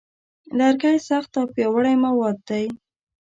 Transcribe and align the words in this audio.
لرګی 0.57 0.97
سخت 1.07 1.31
او 1.39 1.45
پیاوړی 1.53 1.95
مواد 2.05 2.37
دی. 2.49 2.65